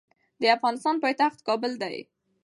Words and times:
د 0.41 0.43
افغانستان 0.57 0.95
پایتخت 1.03 1.39
کابل 1.47 1.71
دي 1.83 1.97